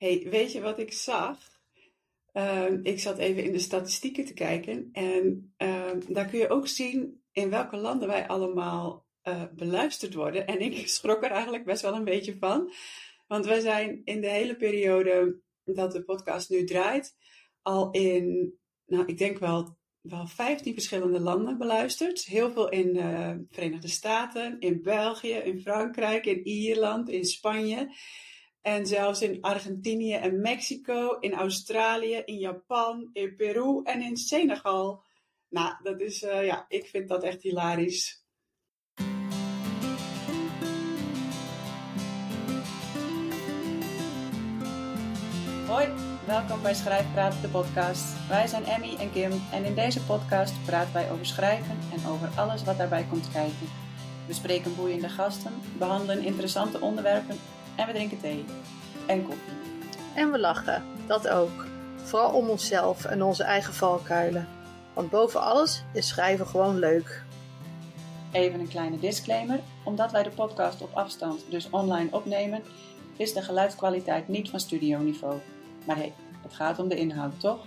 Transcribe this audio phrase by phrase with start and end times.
[0.00, 1.38] Hey, weet je wat ik zag?
[2.32, 6.66] Ehm, ik zat even in de statistieken te kijken en ehm, daar kun je ook
[6.66, 10.46] zien in welke landen wij allemaal uh, beluisterd worden.
[10.46, 12.72] En ik schrok er eigenlijk best wel een beetje van,
[13.26, 17.16] want wij zijn in de hele periode dat de podcast nu draait
[17.62, 18.54] al in,
[18.86, 22.24] nou ik denk wel, wel 15 verschillende landen beluisterd.
[22.24, 27.88] Heel veel in de uh, Verenigde Staten, in België, in Frankrijk, in Ierland, in Spanje.
[28.60, 35.02] En zelfs in Argentinië en Mexico, in Australië, in Japan, in Peru en in Senegal.
[35.48, 38.24] Nou, dat is, uh, ja, ik vind dat echt hilarisch.
[45.66, 45.88] Hoi,
[46.26, 48.28] welkom bij Schrijfpraat, de podcast.
[48.28, 52.28] Wij zijn Emmy en Kim en in deze podcast praten wij over schrijven en over
[52.36, 53.66] alles wat daarbij komt kijken.
[54.26, 57.36] We spreken boeiende gasten, behandelen interessante onderwerpen
[57.80, 58.44] en we drinken thee.
[59.06, 59.52] En koffie.
[60.14, 61.66] En we lachen, dat ook.
[61.96, 64.48] Vooral om onszelf en onze eigen valkuilen.
[64.94, 67.22] Want boven alles is schrijven gewoon leuk.
[68.32, 69.60] Even een kleine disclaimer.
[69.84, 72.62] Omdat wij de podcast op afstand, dus online opnemen,
[73.16, 75.38] is de geluidskwaliteit niet van studioniveau.
[75.86, 77.66] Maar hé, hey, het gaat om de inhoud, toch?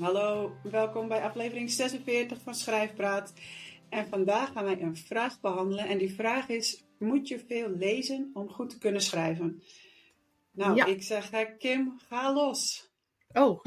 [0.00, 3.32] Hallo, welkom bij aflevering 46 van Schrijfpraat.
[3.88, 5.86] En vandaag gaan wij een vraag behandelen.
[5.86, 9.62] En die vraag is: Moet je veel lezen om goed te kunnen schrijven?
[10.50, 12.90] Nou, ik zeg, Kim, ga los.
[13.32, 13.64] Oh,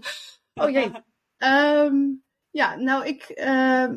[0.62, 0.90] oh jee.
[1.38, 3.88] um, ja, nou, ik, uh,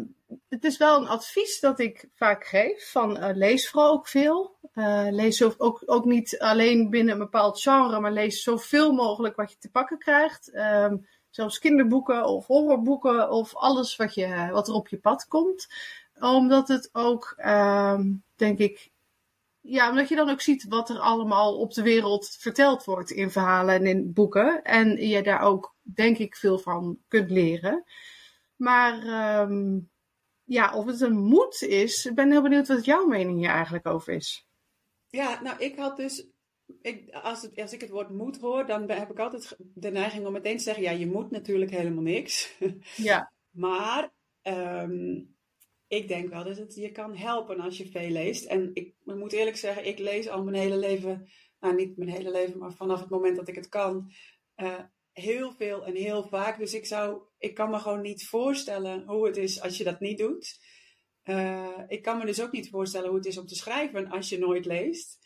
[0.49, 4.55] het is wel een advies dat ik vaak geef: van uh, lees vooral ook veel.
[4.73, 9.51] Uh, lees ook, ook niet alleen binnen een bepaald genre, maar lees zoveel mogelijk wat
[9.51, 10.55] je te pakken krijgt.
[10.55, 15.67] Um, Zelfs kinderboeken of horrorboeken of alles wat, je, wat er op je pad komt.
[16.19, 17.99] Omdat het ook, uh,
[18.35, 18.91] denk ik,
[19.61, 23.31] ja, omdat je dan ook ziet wat er allemaal op de wereld verteld wordt in
[23.31, 24.63] verhalen en in boeken.
[24.63, 27.83] En je daar ook, denk ik, veel van kunt leren.
[28.55, 29.89] Maar um,
[30.43, 33.87] ja, of het een moed is, ik ben heel benieuwd wat jouw mening hier eigenlijk
[33.87, 34.47] over is.
[35.07, 36.25] Ja, nou, ik had dus
[36.81, 40.25] ik, als, het, als ik het woord moet hoor, dan heb ik altijd de neiging
[40.25, 42.57] om meteen te zeggen: ja, je moet natuurlijk helemaal niks.
[42.95, 43.31] Ja.
[43.49, 45.35] maar um,
[45.87, 48.45] ik denk wel dat het je kan helpen als je veel leest.
[48.45, 51.29] En ik, ik, moet eerlijk zeggen, ik lees al mijn hele leven,
[51.59, 54.11] nou niet mijn hele leven, maar vanaf het moment dat ik het kan,
[54.55, 54.79] uh,
[55.11, 56.57] heel veel en heel vaak.
[56.57, 59.99] Dus ik zou, ik kan me gewoon niet voorstellen hoe het is als je dat
[59.99, 60.59] niet doet.
[61.23, 64.29] Uh, ik kan me dus ook niet voorstellen hoe het is om te schrijven als
[64.29, 65.19] je nooit leest.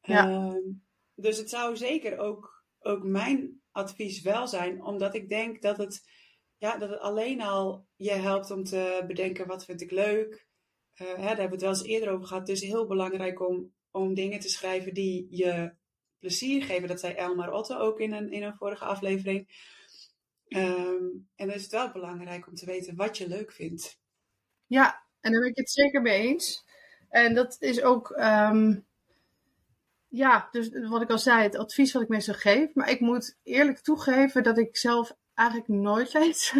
[0.00, 0.28] Ja.
[0.28, 0.74] Uh,
[1.20, 6.08] dus het zou zeker ook, ook mijn advies wel zijn, omdat ik denk dat het,
[6.56, 10.48] ja, dat het alleen al je helpt om te bedenken wat vind ik leuk.
[10.94, 12.48] Uh, hè, daar hebben we het wel eens eerder over gehad.
[12.48, 15.72] Is heel belangrijk om, om dingen te schrijven die je
[16.18, 16.88] plezier geven.
[16.88, 19.68] Dat zei Elmar Otto ook in een, in een vorige aflevering.
[20.48, 23.98] Um, en dan is het wel belangrijk om te weten wat je leuk vindt.
[24.66, 26.64] Ja, en daar ben ik het zeker mee eens.
[27.08, 28.10] En dat is ook.
[28.10, 28.88] Um
[30.10, 32.74] ja, dus wat ik al zei, het advies wat ik meestal geef.
[32.74, 36.52] Maar ik moet eerlijk toegeven dat ik zelf eigenlijk nooit lees.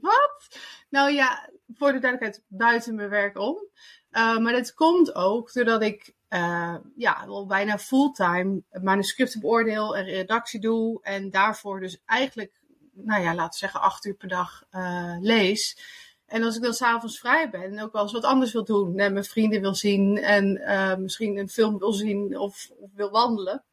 [0.00, 0.58] wat?
[0.88, 3.68] Nou ja, voor de duidelijkheid, buiten mijn werk om.
[4.10, 10.04] Uh, maar dat komt ook doordat ik uh, ja, wel bijna fulltime manuscripten beoordeel en
[10.04, 11.02] redactie doe.
[11.02, 12.60] En daarvoor dus eigenlijk,
[12.92, 14.64] nou ja, laten we zeggen, acht uur per dag
[15.20, 15.78] lees.
[16.26, 18.98] En als ik dan s'avonds vrij ben en ook wel eens wat anders wil doen,
[18.98, 23.10] en mijn vrienden wil zien en uh, misschien een film wil zien of, of, wil
[23.10, 23.64] wandelen.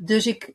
[0.00, 0.54] Dus ik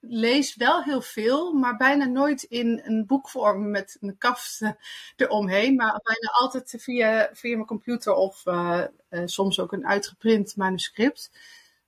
[0.00, 4.60] lees wel heel veel, maar bijna nooit in een boekvorm met een kaft
[5.16, 5.74] eromheen.
[5.74, 11.30] Maar bijna altijd via, via mijn computer of uh, uh, soms ook een uitgeprint manuscript.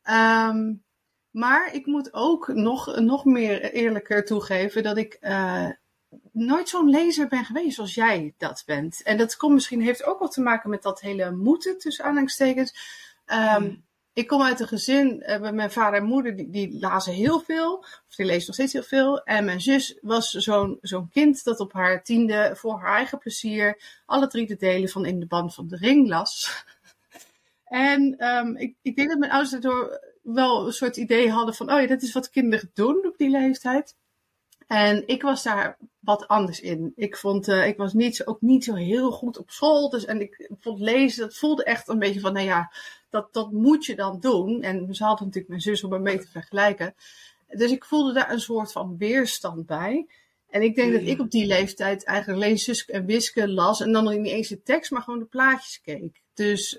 [0.04, 0.84] Um,
[1.30, 5.18] maar ik moet ook nog, nog meer eerlijker toegeven dat ik
[6.32, 9.02] nooit zo'n lezer ben geweest zoals jij dat bent.
[9.02, 12.74] En dat komt misschien, heeft ook wat te maken met dat hele moeten, tussen aanhalingstekens.
[13.56, 17.40] Um, Ik kom uit een gezin, uh, mijn vader en moeder, die, die lazen heel
[17.40, 17.78] veel.
[17.78, 19.22] Of die lezen nog steeds heel veel.
[19.22, 23.82] En mijn zus was zo'n zo'n kind dat op haar tiende, voor haar eigen plezier,
[24.06, 26.64] alle drie de delen van In de Band van de Ring las.
[27.64, 31.72] en um, ik, ik denk dat mijn ouders daardoor wel een soort idee hadden van,
[31.72, 33.96] oh ja, dat is wat kinderen doen op die leeftijd.
[34.70, 36.92] En ik was daar wat anders in.
[36.96, 39.88] Ik vond, uh, ik was niet, ook niet zo heel goed op school.
[39.88, 42.72] Dus, en ik vond lezen, dat voelde echt een beetje van, nou ja,
[43.08, 44.62] dat, dat moet je dan doen.
[44.62, 46.94] En ze hadden natuurlijk mijn zus om me mee te vergelijken.
[47.48, 50.06] Dus ik voelde daar een soort van weerstand bij.
[50.50, 53.80] En ik denk dat ik op die leeftijd eigenlijk alleen Suske en Wiske las.
[53.80, 56.22] En dan niet eens de tekst, maar gewoon de plaatjes keek.
[56.34, 56.78] Dus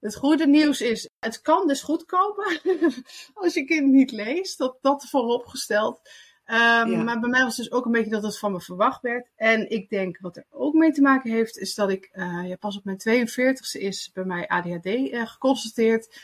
[0.00, 2.60] Het goede nieuws is, het kan dus goedkoper
[3.34, 4.58] als je kind niet leest.
[4.58, 6.00] Dat, dat vooropgesteld.
[6.46, 9.28] Um, Maar bij mij was dus ook een beetje dat het van me verwacht werd.
[9.36, 12.56] En ik denk wat er ook mee te maken heeft, is dat ik uh, ja,
[12.56, 16.20] pas op mijn 42e is bij mij ADHD uh, eh, geconstateerd.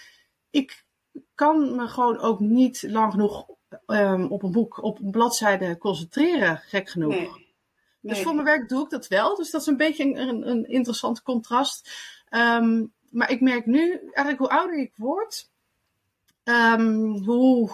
[0.51, 0.85] Ik
[1.35, 3.47] kan me gewoon ook niet lang genoeg
[3.87, 7.11] um, op een boek, op een bladzijde concentreren, gek genoeg.
[7.11, 7.51] Nee.
[8.01, 9.37] Dus voor mijn werk doe ik dat wel.
[9.37, 11.91] Dus dat is een beetje een, een interessant contrast.
[12.31, 15.51] Um, maar ik merk nu, eigenlijk hoe ouder ik word,
[16.45, 17.71] um, hoe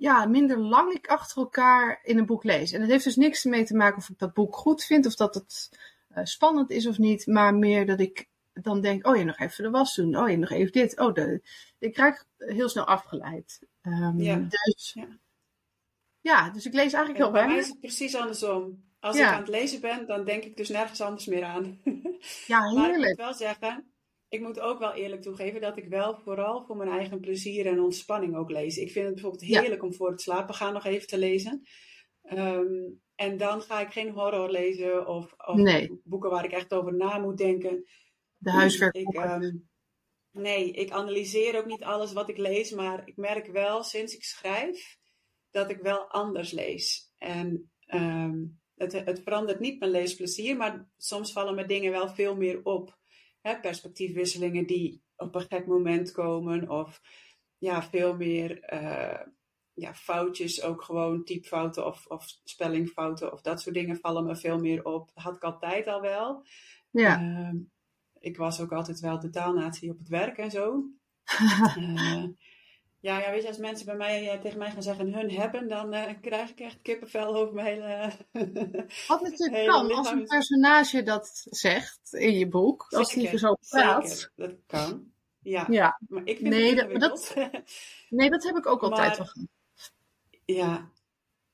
[0.00, 2.72] ja, minder lang ik achter elkaar in een boek lees.
[2.72, 5.14] En dat heeft dus niks mee te maken of ik dat boek goed vind of
[5.14, 5.70] dat het
[6.16, 7.26] uh, spannend is of niet.
[7.26, 10.16] Maar meer dat ik dan denk, oh je nog even de was doen.
[10.16, 10.98] Oh je nog even dit.
[10.98, 11.42] Oh, de,
[11.78, 13.60] ik krijg heel snel afgeleid.
[13.82, 14.36] Um, ja.
[14.48, 15.08] Dus, ja.
[16.20, 16.50] ja.
[16.50, 17.54] dus ik lees eigenlijk heel weinig.
[17.54, 18.88] Bij mij is het precies andersom.
[19.00, 21.80] Als ik aan het lezen ben, dan denk ik dus nergens anders meer aan.
[22.46, 22.88] Ja, heerlijk.
[22.88, 23.89] maar ik moet wel zeggen,
[24.30, 27.80] ik moet ook wel eerlijk toegeven dat ik wel vooral voor mijn eigen plezier en
[27.80, 28.76] ontspanning ook lees.
[28.76, 31.62] Ik vind het bijvoorbeeld heerlijk om voor het slapen gaan nog even te lezen.
[32.22, 36.00] Ehm, en dan ga ik geen horror lezen of, of nee.
[36.04, 37.84] boeken waar ik echt over na moet denken.
[38.36, 38.94] De huiswerk.
[38.94, 39.56] Ik, ehm,
[40.30, 44.24] nee, ik analyseer ook niet alles wat ik lees, maar ik merk wel sinds ik
[44.24, 44.98] schrijf
[45.50, 47.12] dat ik wel anders lees.
[47.18, 52.36] En um, het, het verandert niet mijn leesplezier, maar soms vallen me dingen wel veel
[52.36, 52.98] meer op.
[53.40, 57.00] Hè, perspectiefwisselingen die op een gek moment komen, of
[57.58, 59.20] ja, veel meer uh,
[59.74, 64.58] ja, foutjes, ook gewoon typfouten of, of spellingfouten of dat soort dingen vallen me veel
[64.58, 65.10] meer op.
[65.14, 66.46] Dat had ik altijd al wel.
[66.90, 67.20] Ja.
[67.22, 67.60] Uh,
[68.18, 70.84] ik was ook altijd wel de taalnatie op het werk en zo.
[71.78, 72.24] uh,
[73.00, 75.68] Ja, ja, weet je, als mensen bij mij eh, tegen mij gaan zeggen hun hebben,
[75.68, 78.12] dan uh, krijg ik echt kippenvel over mijn hele.
[79.08, 84.08] Wat natuurlijk kan, als een personage dat zegt in je boek, als die zo praat.
[84.08, 85.12] Zeker, dat kan.
[85.42, 85.66] Ja.
[85.70, 86.00] ja.
[86.08, 87.34] Maar ik vind nee, dat,
[88.08, 89.46] nee, dat heb ik ook altijd wel
[90.44, 90.90] Ja.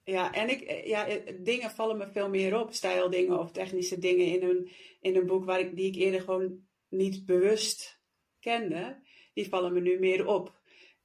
[0.05, 1.07] Ja, en ik, eh, ja,
[1.41, 4.71] dingen vallen me veel meer op, stijldingen of technische dingen in een,
[5.01, 8.01] in een boek waar ik, die ik eerder gewoon niet bewust
[8.41, 9.01] kende,
[9.35, 10.56] die vallen me nu meer op.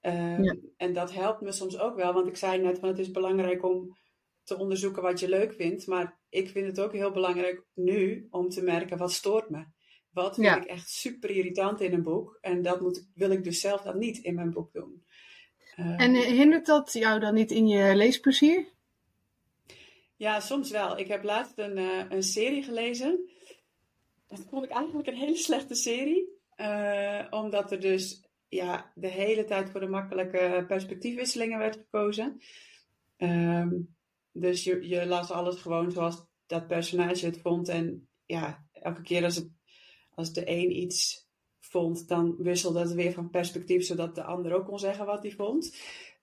[0.01, 3.11] Ehm, en dat helpt me soms ook wel, want ik zei net van het is
[3.11, 3.97] belangrijk om
[4.43, 5.87] te onderzoeken wat je leuk vindt.
[5.87, 9.65] Maar ik vind het ook heel belangrijk nu om te merken wat stoort me.
[10.11, 12.37] Wat vind ik echt super irritant in een boek.
[12.41, 15.05] En dat moet, wil ik dus zelf dan niet in mijn boek doen.
[15.75, 18.67] Ehm, en eh, hindert dat jou dan niet in je leesplezier?
[20.15, 20.97] Ja, soms wel.
[20.97, 23.29] Ik heb laatst een, uh, een serie gelezen.
[24.27, 26.39] Dat vond ik eigenlijk een hele slechte serie.
[26.57, 32.41] Uh, omdat er dus ja, de hele tijd voor de makkelijke perspectiefwisselingen werd gekozen.
[33.17, 33.95] Um,
[34.31, 37.67] dus je, je las alles gewoon zoals dat personage het vond.
[37.67, 39.49] En ja, elke keer als, het,
[40.13, 44.65] als de een iets vond, dan wisselde het weer van perspectief, zodat de ander ook
[44.65, 45.77] kon zeggen wat hij vond.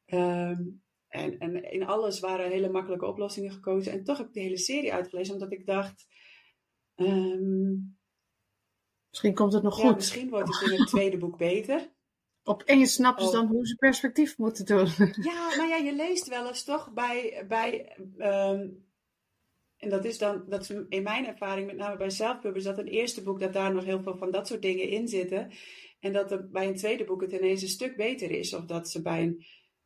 [0.06, 3.92] Um, en, en in alles waren hele makkelijke oplossingen gekozen.
[3.92, 6.06] En toch heb ik de hele serie uitgelezen, omdat ik dacht.
[6.94, 7.98] Um,
[9.10, 9.94] misschien komt het nog goed.
[9.94, 11.96] Misschien wordt het in het tweede boek beter.
[12.48, 13.34] Opeens snappen ze oh.
[13.36, 14.86] dan hoe ze perspectief moeten doen.
[15.30, 17.44] Ja, maar ja, je leest wel eens toch bij.
[17.48, 18.86] bij um,
[19.76, 22.86] en dat is dan, dat is in mijn ervaring, met name bij zelfpubbers, dat een
[22.86, 25.50] eerste boek, dat daar nog heel veel van dat soort dingen in zitten.
[26.00, 28.54] En dat er bij een tweede boek het ineens een stuk beter is.
[28.54, 29.44] Of dat ze bij een,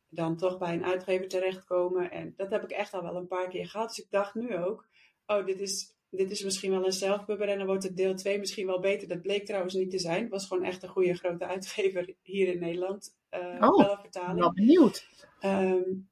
[0.09, 2.11] dan toch bij een uitgever terechtkomen.
[2.11, 3.87] En dat heb ik echt al wel een paar keer gehad.
[3.87, 4.87] Dus ik dacht nu ook,
[5.25, 8.39] oh, dit is dit is misschien wel een zelfpubber en dan wordt het deel 2
[8.39, 9.07] misschien wel beter.
[9.07, 10.21] Dat bleek trouwens niet te zijn.
[10.21, 13.15] Het was gewoon echt een goede grote uitgever hier in Nederland.
[13.31, 14.39] Uh, oh, wel vertaling.
[14.39, 15.07] wel benieuwd.
[15.41, 16.09] Um,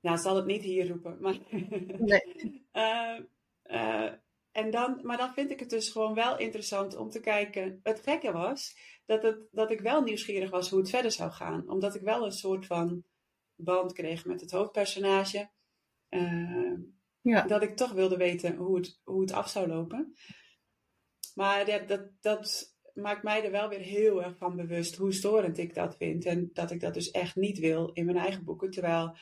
[0.00, 1.16] nou, zal het niet hier roepen.
[1.20, 1.38] Maar,
[1.98, 2.22] nee.
[2.72, 3.18] uh,
[3.76, 4.10] uh,
[4.52, 7.80] en dan, maar dan vind ik het dus gewoon wel interessant om te kijken.
[7.82, 11.68] Het gekke was dat, het, dat ik wel nieuwsgierig was hoe het verder zou gaan.
[11.68, 13.04] Omdat ik wel een soort van
[13.54, 15.50] band kreeg met het hoofdpersonage.
[16.10, 16.78] Uh,
[17.20, 17.42] ja.
[17.42, 20.14] Dat ik toch wilde weten hoe het, hoe het af zou lopen.
[21.34, 25.58] Maar dat, dat, dat maakt mij er wel weer heel erg van bewust hoe storend
[25.58, 26.24] ik dat vind.
[26.24, 28.70] En dat ik dat dus echt niet wil in mijn eigen boeken.
[28.70, 29.16] Terwijl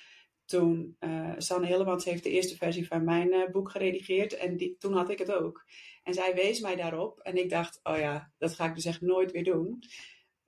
[0.45, 4.37] toen, uh, Sanne Hillemans heeft de eerste versie van mijn uh, boek geredigeerd.
[4.37, 5.64] En die, toen had ik het ook.
[6.02, 7.21] En zij wees mij daarop.
[7.21, 9.78] En ik dacht, oh ja, dat ga ik dus echt nooit weer doen.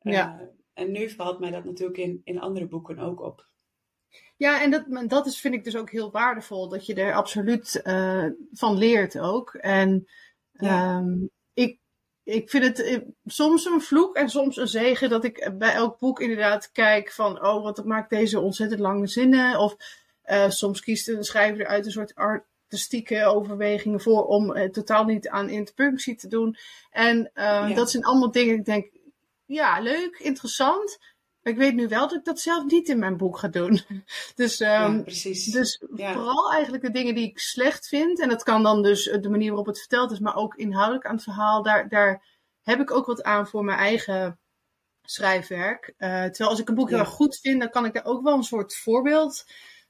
[0.01, 0.41] Ja.
[0.41, 3.50] Uh, en nu valt mij dat natuurlijk in, in andere boeken ook op.
[4.41, 7.81] Ja, en dat, dat is, vind ik dus ook heel waardevol, dat je er absoluut
[7.85, 9.55] uh, van leert ook.
[9.55, 10.09] En
[10.53, 10.97] ja.
[10.97, 11.79] um, ik,
[12.23, 15.99] ik vind het eh, soms een vloek en soms een zegen dat ik bij elk
[15.99, 19.59] boek inderdaad kijk van, oh, wat maakt deze ontzettend lange zinnen.
[19.59, 19.77] Of
[20.27, 25.29] uh, soms kiest een schrijver uit een soort artistieke overwegingen voor om uh, totaal niet
[25.29, 26.57] aan interpunctie te doen.
[26.91, 27.75] En ja.
[27.75, 28.91] dat zijn allemaal dingen, ik denk,
[29.45, 30.99] ja, leuk, interessant.
[31.43, 33.81] Ik weet nu wel dat ik dat zelf niet in mijn boek ga doen.
[34.35, 35.45] Dus, um, ja, precies.
[35.45, 38.21] dus vooral eigenlijk de dingen die ik slecht vind.
[38.21, 41.15] En dat kan dan dus de manier waarop het verteld is, maar ook inhoudelijk aan
[41.15, 41.63] het verhaal.
[41.63, 42.25] Daar, daar
[42.63, 44.39] heb ik ook wat aan voor mijn eigen
[45.03, 45.95] schrijfwerk.
[45.99, 48.23] Uh, terwijl als ik een boek heel erg goed vind, dan kan ik daar ook
[48.23, 49.45] wel een soort voorbeeld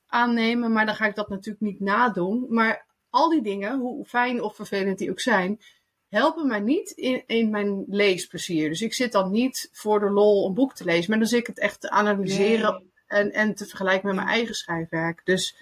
[0.06, 0.72] aannemen.
[0.72, 2.46] Maar dan ga ik dat natuurlijk niet nadoen.
[2.48, 5.60] Maar al die dingen, hoe fijn of vervelend die ook zijn,
[6.10, 8.68] helpen mij niet in, in mijn leesplezier.
[8.68, 11.40] Dus ik zit dan niet voor de lol een boek te lezen, maar dan zit
[11.40, 15.20] ik het echt te analyseren en, en te vergelijken met mijn eigen schrijfwerk.
[15.24, 15.56] Dus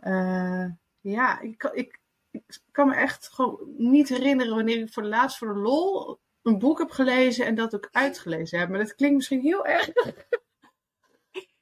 [0.00, 0.66] uh,
[1.00, 1.98] ja, ik, ik,
[2.30, 6.18] ik kan me echt gewoon niet herinneren wanneer ik voor de laatst voor de lol
[6.42, 8.68] een boek heb gelezen en dat ook uitgelezen heb.
[8.68, 9.90] Maar dat klinkt misschien heel erg.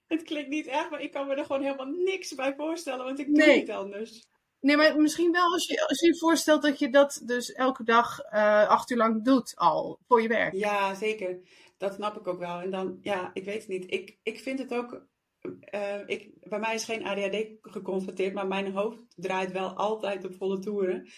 [0.06, 3.18] Het klinkt niet erg, maar ik kan me er gewoon helemaal niks bij voorstellen, want
[3.18, 4.28] ik doe niet anders.
[4.60, 7.84] Nee, maar misschien wel als je als je, je voorstelt dat je dat dus elke
[7.84, 10.54] dag uh, acht uur lang doet al voor je werk.
[10.54, 11.40] Ja, zeker.
[11.76, 12.60] Dat snap ik ook wel.
[12.60, 13.92] En dan, ja, ik weet het niet.
[13.92, 15.06] Ik, ik vind het ook.
[15.74, 20.34] Uh, ik, bij mij is geen ADHD geconstateerd, maar mijn hoofd draait wel altijd op
[20.34, 21.08] volle toeren.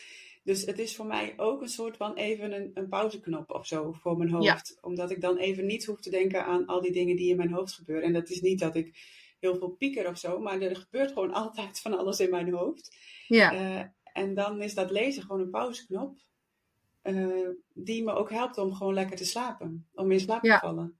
[0.44, 3.92] Dus het is voor mij ook een soort van even een, een pauzeknop of zo
[3.92, 4.78] voor mijn hoofd.
[4.80, 7.52] Omdat ik dan even niet hoef te denken aan al die dingen die in mijn
[7.52, 8.04] hoofd gebeuren.
[8.04, 8.94] En dat is niet dat ik
[9.40, 12.97] heel veel pieker of zo, maar er gebeurt gewoon altijd van alles in mijn hoofd.
[13.26, 13.52] Ja.
[13.52, 13.82] Uh,
[14.12, 16.16] en dan is dat lezen gewoon een pauzeknop.
[17.02, 19.87] Uh, die me ook helpt om gewoon lekker te slapen.
[19.94, 20.99] Om in slaap te vallen.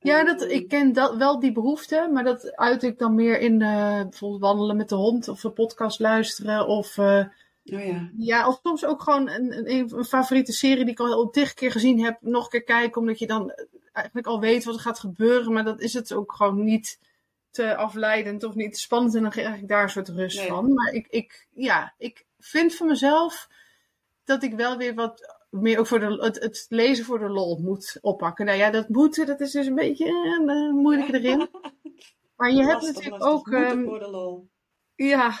[0.00, 3.60] Ja, dat, ik ken dat, wel die behoefte, maar dat uit ik dan meer in
[3.60, 6.98] uh, bijvoorbeeld wandelen met de hond of een podcast luisteren of
[7.64, 8.10] Oh ja.
[8.16, 11.70] ja, of soms ook gewoon een, een, een, favoriete serie die ik al tig keer
[11.70, 13.52] gezien heb, nog een keer kijken, omdat je dan
[13.92, 16.98] eigenlijk al weet wat er gaat gebeuren, maar dat is het ook gewoon niet
[17.50, 20.74] te afleidend of niet te spannend en dan krijg ik daar een soort rust van.
[20.74, 23.48] Maar ik, ik, ja, ik vind van mezelf
[24.24, 27.58] dat ik wel weer wat meer ook voor de, het, het lezen voor de lol
[27.58, 28.44] moet oppakken.
[28.46, 30.06] Nou ja, dat moeten, dat is dus een beetje
[30.46, 31.48] uh, moeilijk erin.
[32.36, 33.46] Maar je hebt natuurlijk ook.
[33.46, 34.48] Um, voor de lol.
[34.94, 35.32] Ja,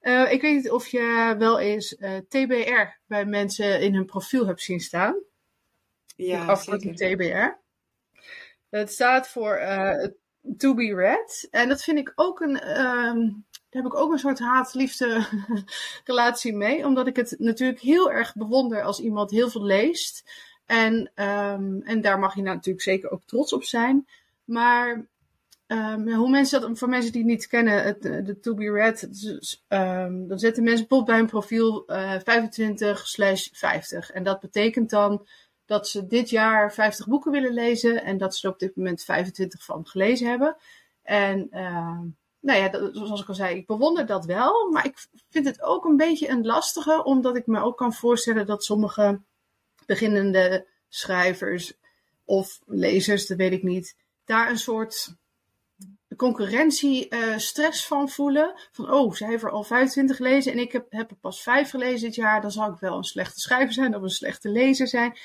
[0.00, 4.46] uh, ik weet niet of je wel eens uh, TBR bij mensen in hun profiel
[4.46, 5.22] hebt zien staan.
[6.16, 7.60] Ja, afkorting TBR.
[8.68, 10.06] Het staat voor uh,
[10.56, 11.48] To Be Read.
[11.50, 12.80] En dat vind ik ook een.
[12.80, 15.26] Um, daar heb ik ook een soort haat-liefde
[16.04, 16.86] relatie mee.
[16.86, 20.30] Omdat ik het natuurlijk heel erg bewonder als iemand heel veel leest.
[20.66, 24.06] En, um, en daar mag je nou natuurlijk zeker ook trots op zijn.
[24.44, 25.06] Maar
[25.72, 29.00] Um, hoe mensen dat, voor mensen die het niet kennen, het, de To Be Read,
[30.28, 34.10] dan zetten mensen bijvoorbeeld bij hun profiel uh, 25 slash 50.
[34.10, 35.26] En dat betekent dan
[35.68, 39.04] dat ze dit jaar 50 boeken willen lezen en dat ze er op dit moment
[39.04, 40.56] 25 van gelezen hebben.
[41.02, 42.00] En uh,
[42.40, 45.84] nou ja, zoals ik al zei, ik bewonder dat wel, maar ik vind het ook
[45.84, 49.20] een beetje een lastige, omdat ik me ook kan voorstellen dat sommige
[49.86, 51.72] beginnende schrijvers
[52.24, 55.16] of lezers, dat weet ik niet, daar een soort
[56.16, 58.54] concurrentie uh, stress van voelen.
[58.72, 61.70] Van, oh, zij heeft er al 25 gelezen en ik heb, heb er pas 5
[61.70, 62.40] gelezen dit jaar.
[62.40, 65.16] Dan zal ik wel een slechte schrijver zijn of een slechte lezer zijn.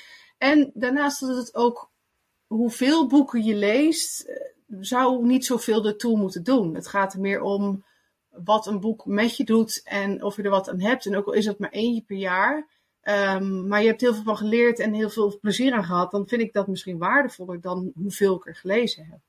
[0.43, 1.91] En daarnaast dat het ook,
[2.47, 4.35] hoeveel boeken je leest, eh,
[4.79, 6.75] zou niet zoveel ertoe moeten doen.
[6.75, 7.83] Het gaat er meer om
[8.29, 11.05] wat een boek met je doet en of je er wat aan hebt.
[11.05, 12.67] En ook al is het maar eentje per jaar.
[13.03, 16.11] Um, maar je hebt heel veel van geleerd en heel veel plezier aan gehad.
[16.11, 19.19] Dan vind ik dat misschien waardevoller dan hoeveel ik er gelezen heb.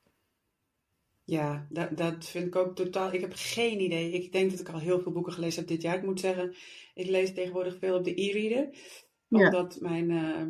[1.23, 3.13] Ja, dat, dat vind ik ook totaal.
[3.13, 4.11] Ik heb geen idee.
[4.11, 5.95] Ik denk dat ik al heel veel boeken gelezen heb dit jaar.
[5.95, 6.55] Ik moet zeggen,
[6.93, 8.69] ik lees tegenwoordig veel op de e-reader.
[9.29, 10.41] Omdat mijn uh,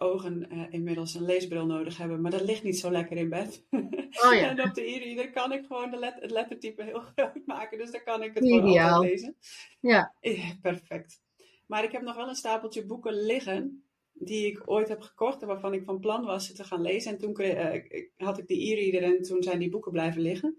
[0.00, 2.20] ogen uh, inmiddels een leesbril nodig hebben.
[2.20, 3.66] Maar dat ligt niet zo lekker in bed.
[3.70, 4.48] Oh, ja.
[4.50, 7.78] en op de e-reader kan ik gewoon de let het lettertype heel groot maken.
[7.78, 8.60] Dus dan kan ik het Ideaal.
[8.60, 9.36] gewoon altijd lezen.
[9.80, 10.14] Ja.
[10.20, 10.54] ja.
[10.62, 11.22] Perfect.
[11.66, 15.48] Maar ik heb nog wel een stapeltje boeken liggen die ik ooit heb gekocht en
[15.48, 17.12] waarvan ik van plan was te gaan lezen.
[17.12, 17.82] En toen uh,
[18.16, 20.58] had ik de e-reader en toen zijn die boeken blijven liggen.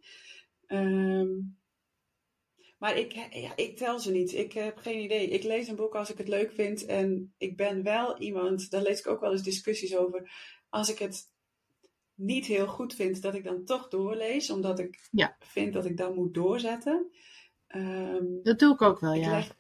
[0.67, 1.60] Um,
[2.81, 4.33] maar ik, ja, ik tel ze niet.
[4.33, 5.27] Ik heb geen idee.
[5.27, 6.85] Ik lees een boek als ik het leuk vind.
[6.85, 10.31] En ik ben wel iemand, daar lees ik ook wel eens discussies over.
[10.69, 11.29] Als ik het
[12.15, 14.49] niet heel goed vind, dat ik dan toch doorlees.
[14.49, 15.35] Omdat ik ja.
[15.39, 17.11] vind dat ik dan moet doorzetten.
[17.75, 19.31] Um, dat doe ik ook wel, ja.
[19.31, 19.55] Leg,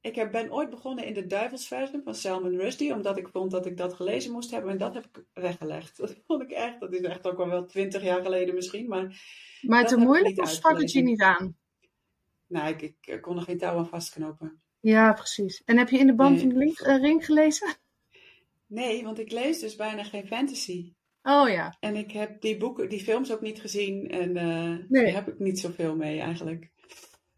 [0.00, 3.66] ik heb, ben ooit begonnen in de Duivelsversie van Salman Rushdie, omdat ik vond dat
[3.66, 5.96] ik dat gelezen moest hebben en dat heb ik weggelegd.
[6.00, 8.88] Dat vond ik echt, dat is echt ook al wel twintig jaar geleden misschien.
[8.88, 9.22] Maar,
[9.60, 11.56] maar te moeilijk of sprak het je niet aan?
[12.46, 14.60] Nou, ik, ik, kon er geen touw aan vastknopen.
[14.80, 15.62] Ja, precies.
[15.64, 17.74] En heb je in de band van de link, uh, ring gelezen?
[18.66, 20.92] Nee, want ik lees dus bijna geen fantasy.
[21.22, 21.76] Oh ja.
[21.80, 25.04] En ik heb die boeken, die films ook niet gezien en uh, nee.
[25.04, 26.70] daar heb ik niet zoveel mee eigenlijk.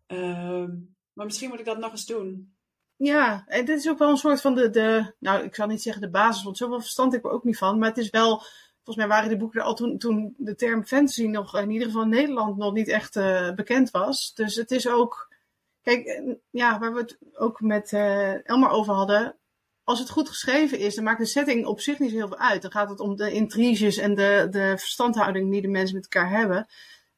[0.08, 0.64] Uh,
[1.12, 2.56] maar misschien moet ik dat nog eens doen.
[2.96, 5.82] Ja, en dit is ook wel een soort van de, de, nou ik zal niet
[5.82, 8.42] zeggen de basis, want zoveel verstand ik er ook niet van, maar het is wel
[8.88, 11.86] volgens mij waren die boeken er al toen, toen de term fantasy nog in ieder
[11.86, 14.34] geval in Nederland nog niet echt uh, bekend was.
[14.34, 15.34] Dus het is ook,
[15.82, 19.36] kijk, ja, waar we het ook met uh, Elmar over hadden.
[19.84, 22.38] Als het goed geschreven is, dan maakt de setting op zich niet zo heel veel
[22.38, 22.62] uit.
[22.62, 26.30] Dan gaat het om de intriges en de, de verstandhouding die de mensen met elkaar
[26.30, 26.66] hebben.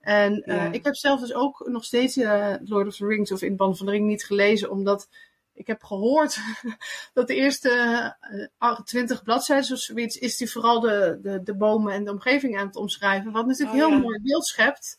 [0.00, 0.72] En uh, ja.
[0.72, 2.16] ik heb zelf dus ook nog steeds
[2.64, 5.08] Lord of the Rings of In Band van de Ring niet gelezen, omdat
[5.52, 6.38] ik heb gehoord
[7.14, 8.16] dat de eerste
[8.58, 12.58] uh, 20 bladzijden of zoiets is die vooral de, de, de bomen en de omgeving
[12.58, 13.32] aan het omschrijven.
[13.32, 14.02] Wat natuurlijk oh, heel ja.
[14.02, 14.98] mooi beeld schept.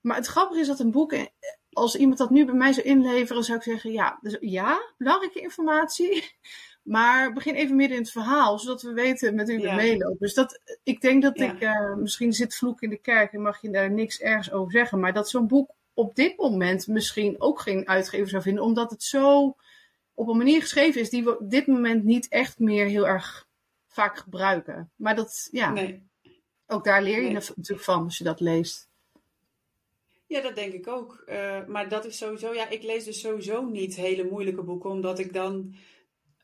[0.00, 1.16] Maar het grappige is dat een boek,
[1.72, 5.40] als iemand dat nu bij mij zou inleveren, zou ik zeggen: ja, dus ja, belangrijke
[5.40, 6.22] informatie.
[6.84, 9.74] Maar begin even midden in het verhaal, zodat we weten met wie we ja.
[9.74, 10.16] meelopen.
[10.18, 11.52] Dus dat, ik denk dat ja.
[11.52, 14.72] ik, uh, misschien zit vloek in de kerk en mag je daar niks ergens over
[14.72, 15.00] zeggen.
[15.00, 19.02] Maar dat zo'n boek op dit moment misschien ook geen uitgever zou vinden, omdat het
[19.02, 19.56] zo
[20.14, 23.48] op een manier geschreven is die we op dit moment niet echt meer heel erg
[23.86, 24.90] vaak gebruiken.
[24.96, 26.02] Maar dat, ja, nee.
[26.66, 27.32] ook daar leer je Nee.
[27.32, 28.88] natuurlijk van als je dat leest.
[30.26, 31.22] Ja, dat denk ik ook.
[31.26, 35.18] Eh, maar dat is sowieso, ja, ik lees dus sowieso niet hele moeilijke boeken, omdat
[35.18, 35.74] ik dan,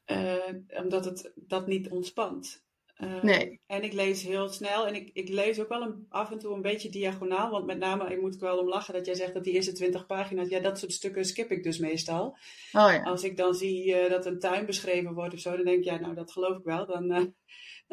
[0.05, 0.37] eh,
[0.69, 2.63] omdat het dat niet ontspant.
[3.01, 3.61] Eh, Nee.
[3.67, 6.55] En ik lees heel snel en ik, ik lees ook wel een, af en toe
[6.55, 9.35] een beetje diagonaal, want met name, ik moet er wel om lachen dat jij zegt
[9.35, 12.25] dat die eerste 20 pagina's, ja, dat soort stukken skip ik dus meestal.
[12.73, 13.03] Oh ja.
[13.03, 15.85] Als ik dan zie eh, dat een tuin beschreven wordt of zo, dan denk ik,
[15.85, 16.87] ja, nou, dat geloof ik wel.
[16.87, 17.25] Dan, eh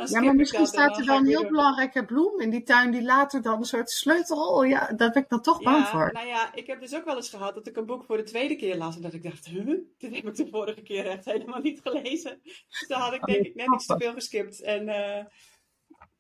[0.06, 2.92] Ja, maar misschien dat staat dan er ik een heel belangrijke bloem in die tuin
[2.92, 4.64] die later dan een soort sleutel.
[4.64, 6.10] Ja, daar ben ik dan toch bang Ja, voor.
[6.14, 8.24] nou ja, ik heb dus ook wel eens gehad dat ik een boek voor de
[8.24, 11.26] tweede keer las en dat ik dacht, huh, dit heb ik de vorige keer echt
[11.26, 12.40] helemaal niet gelezen.
[12.44, 14.62] Dus daar had ik denk ik net iets te veel geskipt.
[14.62, 15.26] En eh,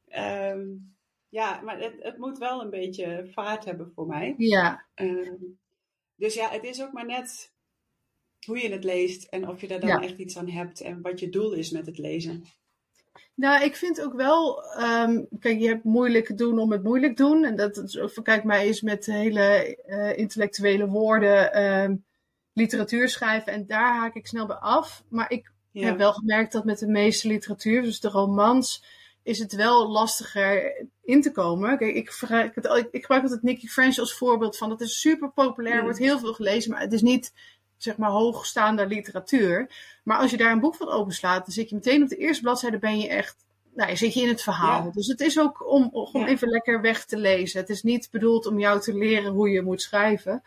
[0.07, 0.65] ehm,
[1.29, 4.34] ja, maar het, het moet wel een beetje vaart hebben voor mij.
[4.38, 5.36] Ja, Ehm,
[6.15, 7.55] dus ja, het is ook maar net
[8.46, 10.01] hoe je het leest en of je daar dan Ja.
[10.01, 12.43] echt iets aan hebt en wat je doel is met het lezen.
[13.36, 17.44] Nou, ik vind ook wel, ehm, kijk, je hebt moeilijk doen om het moeilijk doen.
[17.44, 21.96] En dat is, kijk, mij is met hele eh, intellectuele woorden ehm,
[22.53, 23.53] literatuur schrijven.
[23.53, 25.03] En daar haak ik snel bij af.
[25.10, 28.84] Maar ik Ja, heb wel gemerkt dat met de meeste literatuur, dus de romans,
[29.24, 31.77] is het wel lastiger in te komen.
[31.77, 32.56] Kijk, ik, gebruik
[32.92, 34.70] ik altijd Nicky French als voorbeeld van.
[34.70, 35.84] Dat is super populair, Mm.
[35.84, 37.34] wordt heel veel gelezen, maar het is niet
[37.77, 39.70] zeg maar hoogstaande literatuur.
[40.03, 42.44] Maar als je daar een boek van openslaat, dan zit je meteen op de eerste
[42.44, 43.35] bladzijde, ben je echt,
[43.74, 44.83] nou, zit je in het verhaal.
[44.85, 44.92] Ja.
[44.92, 46.27] Dus het is ook om, om Ja.
[46.27, 47.59] even lekker weg te lezen.
[47.59, 50.44] Het is niet bedoeld om jou te leren hoe je moet schrijven.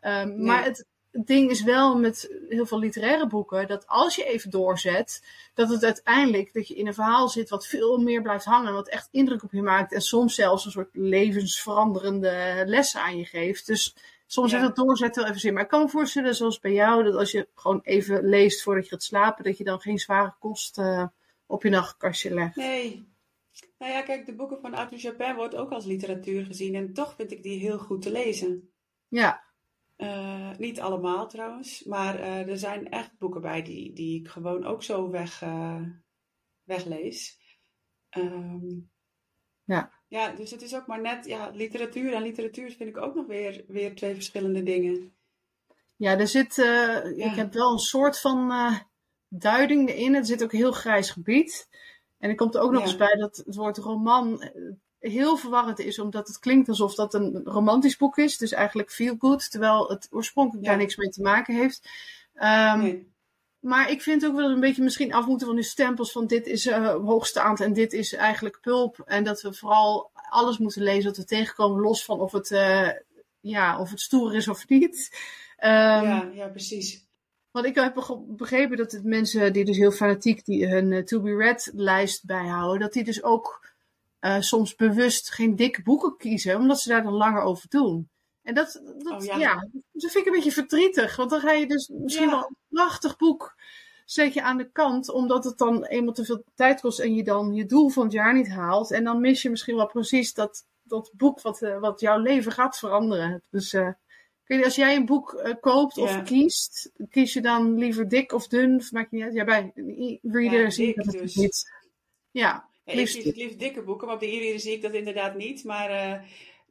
[0.00, 4.24] Ehm, Maar het, het ding is wel met heel veel literaire boeken, dat als je
[4.24, 5.22] even doorzet,
[5.54, 8.88] dat het uiteindelijk, dat je in een verhaal zit wat veel meer blijft hangen, wat
[8.88, 13.66] echt indruk op je maakt en soms zelfs een soort levensveranderende lessen aan je geeft.
[13.66, 13.94] Dus
[14.26, 14.56] soms Ja.
[14.60, 15.54] heeft dat doorzetten wel even zin.
[15.54, 18.84] Maar ik kan me voorstellen, zoals bij jou, dat als je gewoon even leest voordat
[18.84, 21.06] je gaat slapen, dat je dan geen zware kost eh,
[21.46, 22.56] op je nachtkastje legt.
[22.56, 23.12] Nee.
[23.78, 27.14] Nou ja, kijk, de boeken van Arthur Japin wordt ook als literatuur gezien en toch
[27.14, 28.72] vind ik die heel goed te lezen.
[29.08, 29.42] Ja,
[29.96, 34.64] Eh, niet allemaal trouwens, maar eh, er zijn echt boeken bij die, die ik gewoon
[34.64, 35.42] ook zo weg,
[36.62, 37.38] weglees.
[38.08, 38.66] Ehm,
[39.64, 39.90] Ja.
[40.14, 43.26] Ja, dus het is ook maar net, ja, literatuur en literatuur vind ik ook nog
[43.26, 45.12] weer, weer twee verschillende dingen.
[45.96, 47.30] Ja, er zit, eh, Ja.
[47.30, 48.78] ik heb wel een soort van eh,
[49.28, 50.14] duiding erin.
[50.14, 51.68] Er zit ook een heel grijs gebied.
[52.18, 52.86] En er komt er ook nog Ja.
[52.86, 54.50] eens bij dat het woord roman eh,
[54.98, 58.36] heel verwarrend is, omdat het klinkt alsof dat een romantisch boek is.
[58.36, 60.70] Dus eigenlijk feel good, terwijl het oorspronkelijk Ja.
[60.70, 61.88] daar niks mee te maken heeft.
[62.78, 63.12] Nee.
[63.64, 66.46] Maar ik vind ook wel een beetje misschien af moeten van die stempels van dit
[66.46, 69.02] is eh, hoogstaand en dit is eigenlijk pulp.
[69.06, 72.88] En dat we vooral alles moeten lezen wat we tegenkomen, los van of het, eh,
[73.40, 75.18] ja, of het stoer is of niet.
[75.56, 77.06] Ehm, ja, ja, precies.
[77.50, 81.02] Want ik heb beg- begrepen dat het mensen die dus heel fanatiek die hun eh,
[81.02, 83.72] to be read lijst bijhouden, dat die dus ook
[84.38, 88.08] soms bewust geen dikke boeken kiezen, omdat ze daar dan langer over doen.
[88.44, 89.36] En dat, dat, Oh, ja.
[89.38, 89.68] ja.
[89.92, 93.16] dat vind ik een beetje verdrietig, want dan ga je dus misschien wel een prachtig
[93.16, 93.54] boek
[94.04, 97.22] zet je aan de kant, omdat het dan eenmaal te veel tijd kost en je
[97.24, 98.90] dan je doel van het jaar niet haalt.
[98.92, 102.52] En dan mis je misschien wel precies dat, dat boek wat, eh, wat jouw leven
[102.52, 103.42] gaat veranderen.
[103.50, 106.20] Dus eh, ik weet niet, als jij een boek eh, koopt of Ja.
[106.20, 108.76] kiest, kies je dan liever dik of dun?
[108.76, 109.34] Of maakt niet uit.
[109.34, 111.34] Ja, bij e-reader Ja, zie je dik dat dus.
[111.34, 111.72] niet.
[112.30, 114.92] Ja, Ja, ik kies het liefst dikke boeken, maar op de e-reader zie ik dat
[114.92, 115.64] inderdaad niet.
[115.64, 116.20] Maar eh,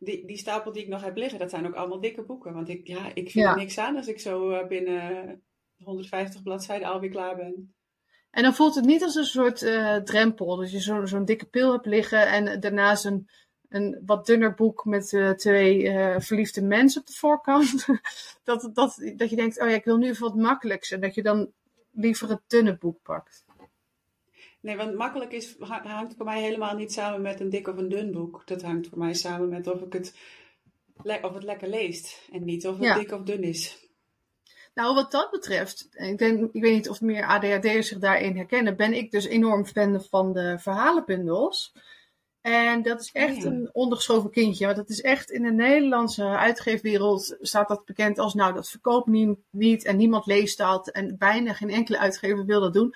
[0.03, 2.53] die, die stapel die ik nog heb liggen, dat zijn ook allemaal dikke boeken.
[2.53, 3.51] Want ik, ja, ik vind Ja.
[3.51, 5.41] er niks aan als ik zo eh, binnen
[5.83, 7.73] 150 bladzijden alweer klaar ben.
[8.31, 10.55] En dan voelt het niet als een soort eh, drempel.
[10.55, 13.29] Dat je zo- zo'n dikke pil hebt liggen en daarnaast een,
[13.69, 17.85] een wat dunner boek met eh, twee verliefde mensen op de voorkant.
[18.43, 20.91] dat, dat, dat je denkt, oh ja, ik wil nu even wat makkelijks.
[20.91, 21.51] En dat je dan
[21.91, 23.45] liever het dunne boek pakt.
[24.63, 27.89] Nee, want makkelijk is, hangt voor mij helemaal niet samen met een dik of een
[27.89, 28.41] dun boek.
[28.45, 30.15] Dat hangt voor mij samen met of, ik het,
[31.21, 33.89] of het lekker leest en niet of het dik of dun is.
[34.73, 38.75] Nou, wat dat betreft, ik, denk, ik weet niet of meer ADHD'ers zich daarin herkennen,
[38.75, 41.73] ben ik dus enorm fan van de verhalenbundels.
[42.41, 44.65] En dat is echt een ondergeschoven kindje.
[44.65, 49.07] Want dat is echt in de Nederlandse uitgeefwereld staat dat bekend als nou, dat verkoopt
[49.07, 50.89] niet, niet en niemand leest dat.
[50.89, 52.93] En bijna geen enkele uitgever wil dat doen.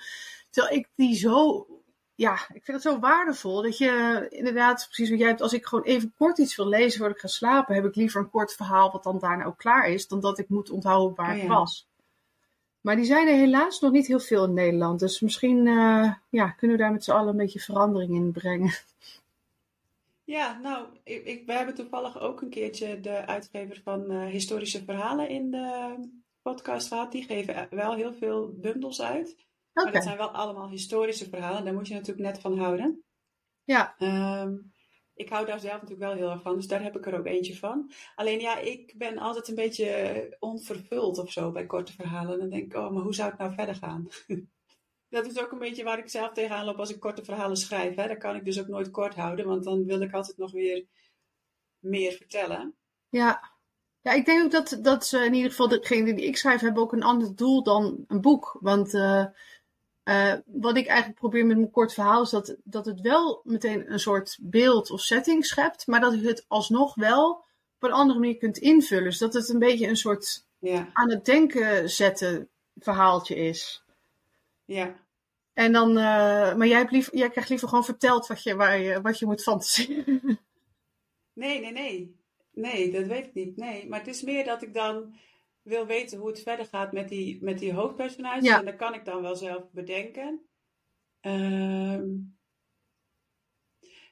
[0.50, 1.66] Terwijl ik die zo,
[2.14, 3.62] ja, ik vind het zo waardevol.
[3.62, 6.98] Dat je inderdaad, precies wat jij hebt, als ik gewoon even kort iets wil lezen
[6.98, 9.88] voordat ik ga slapen, heb ik liever een kort verhaal wat dan daarna ook klaar
[9.88, 11.88] is, dan dat ik moet onthouden waar oh, ik was.
[12.80, 15.00] Maar die zijn er helaas nog niet heel veel in Nederland.
[15.00, 18.72] Dus misschien uh, ja, kunnen we daar met z'n allen een beetje verandering in brengen.
[20.28, 24.84] Ja, nou, ik, ik, we hebben toevallig ook een keertje de uitgever van uh, historische
[24.84, 25.94] verhalen in de
[26.42, 27.12] podcast gehad.
[27.12, 29.36] Die geven wel heel veel bundels uit.
[29.72, 31.64] Maar dat zijn wel allemaal historische verhalen.
[31.64, 33.04] Daar moet je natuurlijk net van houden.
[33.64, 33.94] Ja.
[34.42, 34.72] Um,
[35.18, 36.54] ik hou daar zelf natuurlijk wel heel erg van.
[36.54, 37.90] Dus daar heb ik er ook eentje van.
[38.14, 42.38] Alleen ja, ik ben altijd een beetje onvervuld of zo bij korte verhalen.
[42.38, 44.08] Dan denk ik, oh, maar hoe zou het nou verder gaan?
[45.08, 47.94] dat is ook een beetje waar ik zelf tegenaan loop als ik korte verhalen schrijf.
[47.94, 48.08] Hè.
[48.08, 50.86] Dat kan ik dus ook nooit kort houden, want dan wil ik altijd nog weer
[51.78, 52.74] meer vertellen.
[53.08, 53.52] Ja,
[54.00, 56.82] ja ik denk ook dat, dat ze in ieder geval, degene die ik schrijf, hebben
[56.82, 58.58] ook een ander doel dan een boek.
[58.60, 59.24] Want uh,
[60.08, 63.92] uh, wat ik eigenlijk probeer met mijn kort verhaal is dat, dat het wel meteen
[63.92, 67.30] een soort beeld of setting schept, maar dat je het alsnog wel
[67.74, 69.04] op een andere manier kunt invullen.
[69.04, 70.88] Dus dat het een beetje een soort ja.
[70.92, 73.84] aan het denken zetten verhaaltje is.
[74.64, 74.94] Ja.
[75.52, 79.18] En dan, uh, maar jij, jij krijgt liever gewoon verteld wat je, waar je, wat
[79.18, 80.40] je moet fantaseren.
[81.32, 82.16] Nee, nee, nee.
[82.52, 83.56] Nee, dat weet ik niet.
[83.56, 85.14] Nee, maar het is meer dat ik dan
[85.68, 88.44] wil weten hoe het verder gaat met die, met die hoofdpersonages.
[88.44, 88.58] Ja.
[88.58, 90.48] En dat kan ik dan wel zelf bedenken.
[91.20, 92.06] Ehm,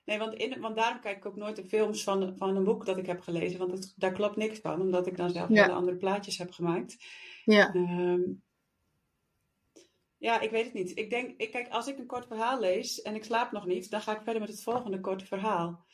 [0.04, 2.86] nee, want, in, want daarom kijk ik ook nooit de films van, van een boek
[2.86, 3.58] dat ik heb gelezen.
[3.58, 6.96] Want het, daar klopt niks van, omdat ik dan zelf hele andere plaatjes heb gemaakt.
[7.44, 7.74] Ja.
[7.74, 8.22] Ehm,
[10.18, 10.98] ja, ik weet het niet.
[10.98, 13.90] Ik denk, ik, kijk, als ik een kort verhaal lees en ik slaap nog niet,
[13.90, 15.84] dan ga ik verder met het volgende korte verhaal.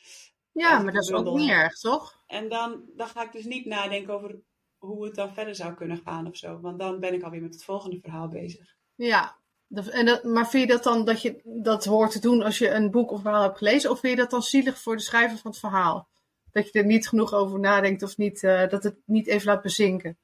[0.51, 2.23] Ja, maar dat is ook niet erg, toch?
[2.27, 4.41] En dan, dan ga ik dus niet nadenken over
[4.87, 6.59] hoe het dan verder zou kunnen gaan of zo.
[6.59, 8.75] Want dan ben ik alweer met het volgende verhaal bezig.
[8.95, 9.35] Ja,
[9.69, 12.69] en dat, maar vind je dat dan dat je dat hoort te doen als je
[12.69, 13.91] een boek of verhaal hebt gelezen?
[13.91, 16.07] Of vind je dat dan zielig voor de schrijver van het verhaal?
[16.51, 19.61] Dat je er niet genoeg over nadenkt of niet, uh, dat het niet even laat
[19.61, 20.17] bezinken?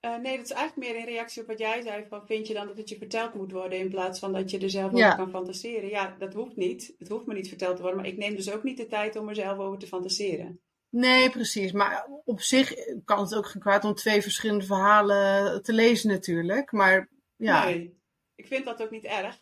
[0.00, 2.04] Uh, nee, dat is eigenlijk meer in reactie op wat jij zei.
[2.08, 4.58] Van, vind je dan dat het je verteld moet worden in plaats van dat je
[4.58, 5.88] er zelf over kan fantaseren?
[5.88, 6.94] Ja, dat hoeft niet.
[6.98, 8.00] Het hoeft me niet verteld te worden.
[8.00, 10.60] Maar ik neem dus ook niet de tijd om er zelf over te fantaseren.
[10.94, 11.72] Nee, precies.
[11.72, 16.72] Maar op zich kan het ook geen kwaad om twee verschillende verhalen te lezen natuurlijk.
[16.72, 17.64] Maar ja.
[17.64, 17.98] Nee,
[18.34, 19.40] ik vind dat ook niet erg.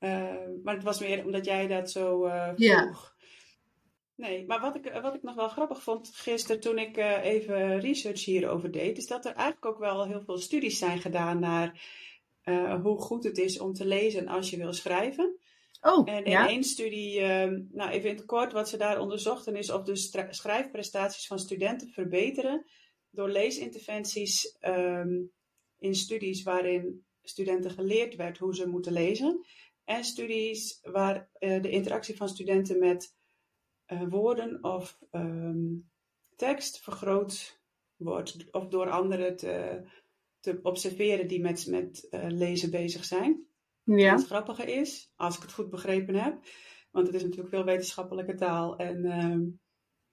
[0.00, 2.56] Uh, maar het was meer omdat jij dat zo uh, vroeg.
[2.56, 2.96] Ja.
[4.14, 7.80] Nee, maar wat ik, wat ik nog wel grappig vond gisteren toen ik uh, even
[7.80, 11.80] research hierover deed, is dat er eigenlijk ook wel heel veel studies zijn gedaan naar
[12.82, 15.37] hoe goed het is om te lezen als je wil schrijven.
[15.80, 19.56] Oh, en in één studie, ehm, nou even in het kort, wat ze daar onderzochten
[19.56, 19.96] is of de
[20.30, 22.66] schrijfprestaties van studenten verbeteren
[23.10, 25.22] door leesinterventies ehm,
[25.78, 29.44] in studies waarin studenten geleerd werd hoe ze moeten lezen.
[29.84, 33.16] En studies waar uh, de interactie van studenten met
[33.86, 35.90] uh, woorden of um,
[36.36, 37.60] tekst vergroot
[37.96, 38.46] wordt.
[38.50, 39.82] Of door anderen te,
[40.40, 43.47] te observeren die met, met uh, lezen bezig zijn.
[43.96, 44.14] Ja.
[44.14, 46.38] Het grappige is, als ik het goed begrepen heb,
[46.90, 49.22] want het is natuurlijk veel wetenschappelijke taal en, uh,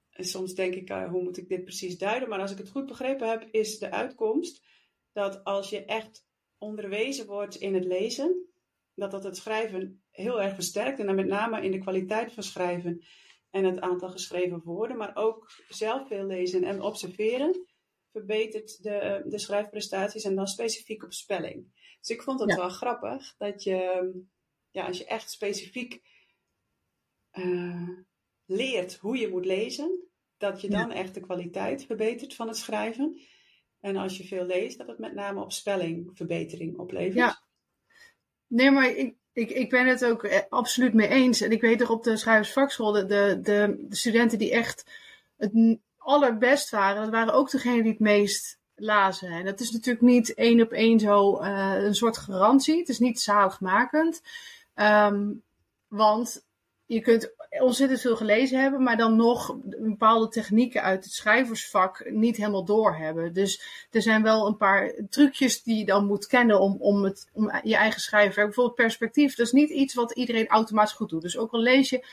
[0.10, 2.30] en soms denk ik, uh, hoe moet ik dit precies duiden?
[2.30, 4.64] Maar als ik het goed begrepen heb, is de uitkomst
[5.12, 8.48] dat als je echt onderwezen wordt in het lezen,
[8.94, 12.44] dat dat het schrijven heel erg versterkt en dan met name in de kwaliteit van
[12.44, 13.06] schrijven
[13.50, 17.66] en het aantal geschreven woorden, maar ook zelf veel lezen en observeren
[18.12, 21.74] verbetert de, de schrijfprestaties en dan specifiek op spelling.
[22.06, 24.12] Dus ik vond het wel grappig dat je,
[24.72, 26.02] ja, als je echt specifiek
[27.34, 27.90] uh,
[28.46, 30.00] leert hoe je moet lezen,
[30.38, 33.22] dat je dan echt de kwaliteit verbetert van het schrijven.
[33.80, 37.14] En als je veel leest, dat het met name op spelling verbetering oplevert.
[37.14, 37.44] Ja.
[38.48, 41.42] Nee, maar ik, ik, ik ben het ook eh, absoluut mee eens.
[41.42, 44.92] En ik weet er op de schrijversvakschool, de, de, de studenten die echt
[45.38, 49.30] het allerbest waren, dat waren ook degenen die het meest lazen.
[49.30, 52.80] En dat is natuurlijk niet één op één zo uh, een soort garantie.
[52.80, 54.22] Het is niet zaligmakend.
[54.76, 55.42] Um,
[55.88, 56.46] want
[56.86, 62.38] je kunt ontzettend veel gelezen hebben, maar dan nog bepaalde technieken uit het schrijversvak niet
[62.38, 63.34] helemaal doorhebben.
[63.34, 67.30] Dus er zijn wel een paar trucjes die je dan moet kennen om, om, het,
[67.34, 68.48] om je eigen schrijfwerk.
[68.48, 71.22] Bijvoorbeeld perspectief, dat is niet iets wat iedereen automatisch goed doet.
[71.22, 72.06] Dus ook al lees je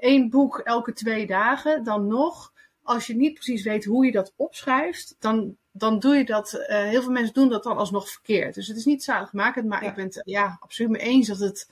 [0.00, 2.52] één boek elke twee dagen, dan nog,
[2.86, 6.54] als je niet precies weet hoe je dat opschrijft, dan, dan doe je dat.
[6.54, 8.54] Uh, heel veel mensen doen dat dan alsnog verkeerd.
[8.54, 11.70] Dus het is niet zaligmakend, maar ik ben het ja, absoluut mee eens dat het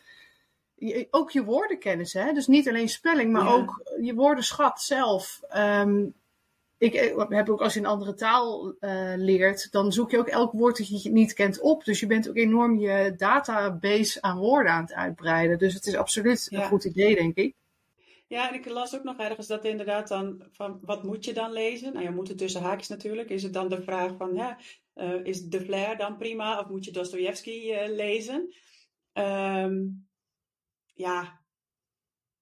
[1.10, 2.32] ook je woordenkennis, hè?
[2.32, 5.40] dus niet alleen spelling, maar ook je woordenschat zelf.
[5.56, 6.14] Um,
[6.78, 10.52] ik heb ook als je een andere taal uh, leert, dan zoek je ook elk
[10.52, 11.84] woord dat je niet kent op.
[11.84, 15.58] Dus je bent ook enorm je database aan woorden aan het uitbreiden.
[15.58, 17.54] Dus het is absoluut een goed idee, denk ik.
[18.34, 21.52] Ja, en ik las ook nog ergens dat inderdaad dan van wat moet je dan
[21.52, 21.92] lezen?
[21.92, 23.30] Nou, je moet het tussen haakjes natuurlijk.
[23.30, 24.58] Is het dan de vraag van, ja,
[24.94, 28.54] uh, is De Flair dan prima of moet je Dostoevsky uh, lezen?
[29.12, 30.08] Um,
[30.94, 31.44] ja,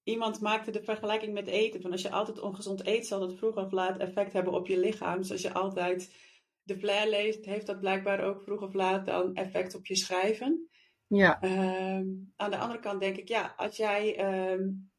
[0.03, 1.81] iemand maakte de vergelijking met eten.
[1.81, 4.79] Van als je altijd ongezond eet, zal dat vroeg of laat effect hebben op je
[4.79, 5.17] lichaam.
[5.17, 6.15] Dus als je altijd
[6.63, 10.69] de flair leest, heeft dat blijkbaar ook vroeg of laat dan effect op je schrijven.
[11.07, 11.43] Ja.
[11.43, 14.91] Um, aan de andere kant denk ik, ja, als jij um,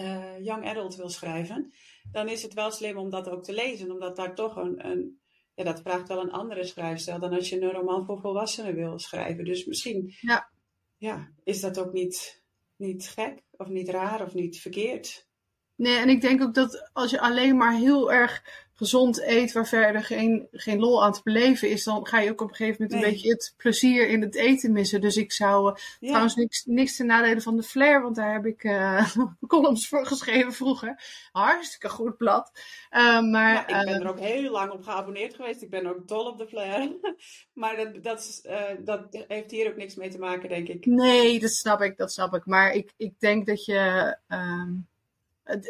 [0.00, 1.72] uh, young adult wil schrijven,
[2.10, 3.90] dan is het wel slim om dat ook te lezen.
[3.90, 5.20] Omdat daar toch een, een
[5.54, 8.98] ja, dat vraagt wel een andere schrijfstijl dan als je een roman voor volwassenen wil
[8.98, 9.44] schrijven.
[9.44, 10.52] Dus misschien ja.
[10.96, 12.42] Ja, is dat ook niet
[12.76, 15.28] niet gek of niet raar of niet verkeerd.
[15.74, 19.66] Nee, en ik denk ook dat als je alleen maar heel erg gezond eet, waar
[19.66, 22.82] verder geen, geen lol aan te beleven is, dan ga je ook op een gegeven
[22.82, 25.00] moment een beetje het plezier in het eten missen.
[25.00, 28.46] Dus ik zou uh, trouwens niks, niks ten nadele van de flair, want daar heb
[28.46, 31.02] ik uh, columns voor geschreven vroeger.
[31.32, 32.50] Hartstikke goed blad.
[32.90, 35.62] Uh, maar, ik ben er ook heel lang op geabonneerd geweest.
[35.62, 36.92] Ik ben ook dol op de flair.
[37.52, 38.42] maar dat, dat, is,
[38.84, 40.86] dat heeft hier ook niks mee te maken, denk ik.
[40.86, 42.46] Nee, dat snap ik, dat snap ik.
[42.46, 44.16] Maar ik, ik denk dat je.
[44.28, 44.72] Ehm,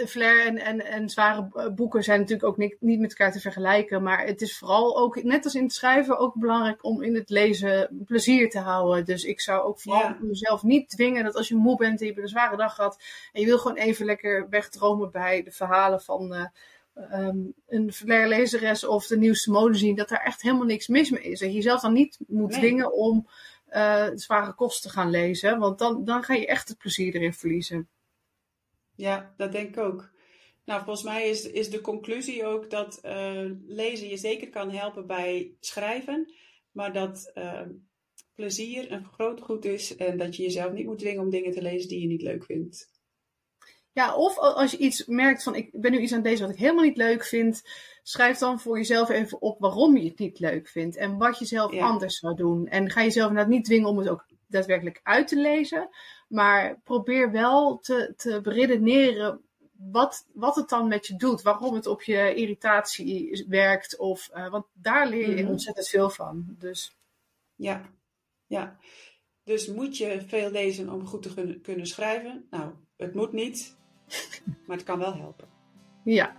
[0.07, 4.03] Flair en, en, en zware boeken zijn natuurlijk ook niet, niet met elkaar te vergelijken.
[4.03, 7.31] Maar het is vooral ook, net als in het schrijven, ook belangrijk om in het
[7.31, 9.05] lezen plezier te houden.
[9.05, 10.19] Dus ik zou ook vooral ja.
[10.21, 13.03] mezelf niet dwingen dat als je moe bent en je hebt een zware dag gehad.
[13.33, 16.47] En je wil gewoon even lekker wegdromen bij de verhalen van uh,
[17.13, 19.97] um, een Flair-lezeres of de nieuwste mode zien.
[19.97, 21.41] Dat daar echt helemaal niks mis mee is.
[21.41, 22.59] En je jezelf dan niet moet nee.
[22.59, 23.29] dwingen om
[23.71, 25.59] uh, zware kost te gaan lezen.
[25.59, 27.89] Want dan, dan ga je echt het plezier erin verliezen.
[28.97, 30.13] Ja, dat denk ik ook.
[30.65, 35.07] Nou, volgens mij is, is de conclusie ook dat uh, lezen je zeker kan helpen
[35.07, 36.35] bij schrijven,
[36.71, 37.61] maar dat uh,
[38.35, 41.63] plezier een groot goed is en dat je jezelf niet moet dwingen om dingen te
[41.63, 42.93] lezen die je niet leuk vindt.
[43.93, 46.59] Ja, of als je iets merkt van ik ben nu iets aan deze wat ik
[46.59, 47.63] helemaal niet leuk vind,
[48.03, 51.45] schrijf dan voor jezelf even op waarom je het niet leuk vindt en wat je
[51.45, 51.87] zelf ja.
[51.87, 52.67] anders zou doen.
[52.67, 55.89] En ga jezelf inderdaad niet dwingen om het ook daadwerkelijk uit te lezen,
[56.35, 59.41] maar probeer wel te, te beredeneren
[59.73, 61.43] wat, wat het dan met je doet.
[61.43, 63.99] Waarom het op je irritatie werkt.
[63.99, 65.49] Of, uh, want daar leer je mm.
[65.49, 66.57] ontzettend veel van.
[66.59, 66.97] Dus.
[67.55, 67.91] Ja,
[68.47, 68.77] ja.
[69.45, 72.47] Dus moet je veel lezen om goed te kunnen, schrijven?
[72.51, 73.77] Nou, het moet niet,
[74.67, 75.49] maar het kan wel helpen.
[76.05, 76.37] Ja,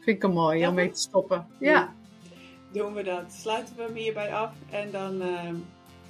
[0.00, 1.46] vind ik een mooi ja, om mee te stoppen.
[1.60, 1.94] Ja.
[2.72, 3.32] Doen we dat.
[3.32, 5.54] Sluiten we hem hierbij af en dan uh,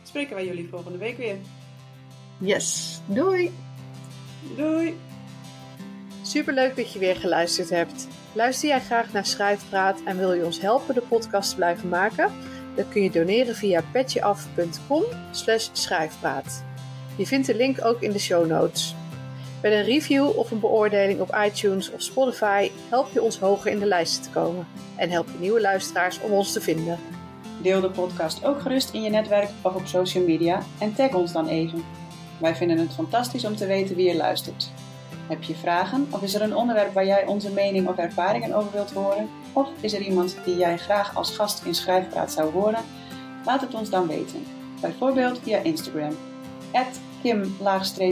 [0.03, 1.37] spreken wij jullie volgende week weer.
[2.39, 3.53] Yes, doei!
[4.57, 4.99] Doei!
[6.23, 8.09] Superleuk dat je weer geluisterd hebt.
[8.33, 12.33] Luister jij graag naar Schrijfpraat en wil je ons helpen de podcast te blijven maken?
[12.75, 15.03] Dan kun je doneren via petjeaf.com
[15.73, 16.65] schrijfpraat.
[17.17, 18.95] Je vindt de link ook in de show notes.
[19.63, 23.79] Met een review of een beoordeling op iTunes of Spotify help je ons hoger in
[23.79, 24.67] de lijsten te komen
[24.97, 26.99] en help je nieuwe luisteraars om ons te vinden.
[27.63, 31.33] Deel de podcast ook gerust in je netwerk of op social media en tag ons
[31.33, 31.85] dan even.
[32.39, 34.71] Wij vinden het fantastisch om te weten wie je luistert.
[35.29, 38.73] Heb je vragen of is er een onderwerp waar jij onze mening of ervaringen over
[38.73, 39.29] wilt horen?
[39.53, 42.85] Of is er iemand die jij graag als gast in Schrijfpraat zou horen?
[43.45, 44.45] Laat het ons dan weten.
[44.81, 46.17] Bijvoorbeeld via Instagram.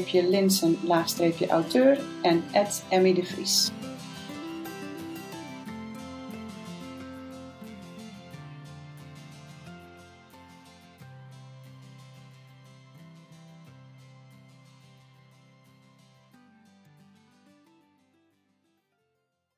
[0.05, 2.45] Kim-Linsen-auteur en
[2.89, 3.71] Emmy de Vries.